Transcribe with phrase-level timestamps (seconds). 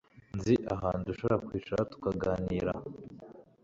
[0.37, 2.71] Nzi ahantu dushobora kwicara tukaganira.